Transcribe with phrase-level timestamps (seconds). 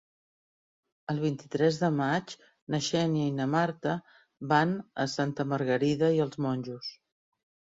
[1.13, 2.33] El vint-i-tres de maig
[2.75, 3.93] na Xènia i na Marta
[4.55, 6.91] van a Santa Margarida i els Monjos.